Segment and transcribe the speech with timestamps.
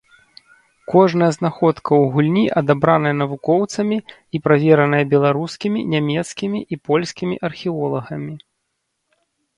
[0.91, 3.97] Кожная знаходка ў гульні адабраная навукоўцамі
[4.37, 8.33] і правераная беларускімі, нямецкімі і польскімі археолагамі.